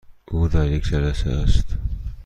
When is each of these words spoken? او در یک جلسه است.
او 0.31 0.47
در 0.47 0.67
یک 0.71 0.83
جلسه 0.83 1.29
است. 1.29 1.77